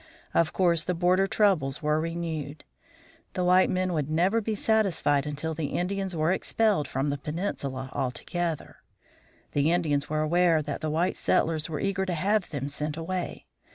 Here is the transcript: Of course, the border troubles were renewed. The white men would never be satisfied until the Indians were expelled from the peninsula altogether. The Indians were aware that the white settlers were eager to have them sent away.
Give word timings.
Of 0.33 0.51
course, 0.51 0.83
the 0.83 0.95
border 0.95 1.27
troubles 1.27 1.83
were 1.83 2.01
renewed. 2.01 2.63
The 3.33 3.43
white 3.43 3.69
men 3.69 3.93
would 3.93 4.09
never 4.09 4.41
be 4.41 4.55
satisfied 4.55 5.27
until 5.27 5.53
the 5.53 5.67
Indians 5.77 6.15
were 6.15 6.31
expelled 6.31 6.87
from 6.87 7.09
the 7.09 7.19
peninsula 7.19 7.91
altogether. 7.93 8.77
The 9.51 9.71
Indians 9.71 10.09
were 10.09 10.21
aware 10.21 10.63
that 10.63 10.81
the 10.81 10.89
white 10.89 11.17
settlers 11.17 11.69
were 11.69 11.79
eager 11.79 12.07
to 12.07 12.15
have 12.15 12.49
them 12.49 12.67
sent 12.67 12.97
away. 12.97 13.45